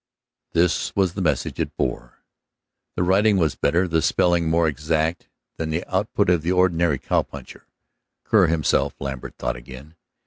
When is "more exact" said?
4.49-5.29